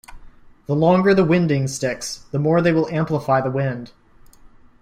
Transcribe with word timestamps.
The 0.65 0.75
longer 0.75 1.13
the 1.13 1.23
winding 1.23 1.67
sticks, 1.67 2.21
the 2.31 2.39
more 2.39 2.59
they 2.59 2.71
will 2.71 2.89
amplify 2.89 3.39
the 3.41 3.51
wind. 3.51 3.91